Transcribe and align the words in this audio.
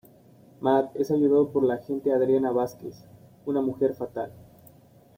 Matt 0.61 0.95
es 0.95 1.11
ayudado 1.11 1.51
por 1.51 1.63
la 1.63 1.75
agente 1.75 2.11
Adriana 2.11 2.49
Vasquez, 2.49 3.05
una 3.45 3.61
mujer 3.61 3.93
fatal. 3.93 4.31